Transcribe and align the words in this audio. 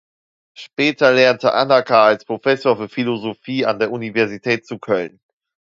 Später 0.57 1.13
lehrte 1.13 1.53
Anacker 1.53 1.99
als 1.99 2.25
Professor 2.25 2.75
für 2.75 2.89
Philosophie 2.89 3.67
an 3.67 3.77
der 3.77 3.91
Universität 3.91 4.65
zu 4.65 4.79
Köln. 4.79 5.19